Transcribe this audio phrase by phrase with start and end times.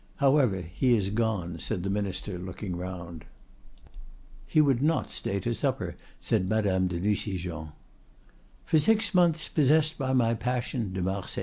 [0.15, 3.25] However, he is gone," said the Minister, looking round.
[4.47, 7.71] "He would not stay to supper," said Madame de Nucingen.